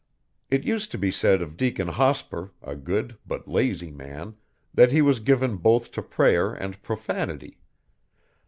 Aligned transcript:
It 0.49 0.63
used 0.63 0.89
to 0.93 0.97
be 0.97 1.11
said 1.11 1.43
of 1.43 1.55
Deacon 1.55 1.89
Hospur, 1.89 2.49
a 2.63 2.75
good 2.75 3.19
but 3.23 3.47
lazy 3.47 3.91
man, 3.91 4.35
that 4.73 4.91
he 4.91 4.99
was 5.03 5.19
given 5.19 5.57
both 5.57 5.91
to 5.91 6.01
prayer 6.01 6.55
and 6.55 6.81
profanity. 6.81 7.59